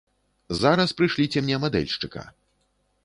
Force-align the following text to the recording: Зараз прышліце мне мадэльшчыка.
Зараз 0.61 0.95
прышліце 1.01 1.37
мне 1.49 1.61
мадэльшчыка. 1.67 2.21